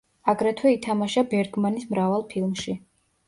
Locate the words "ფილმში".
2.35-2.77